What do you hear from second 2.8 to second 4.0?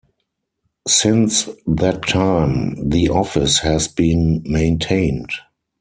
the office has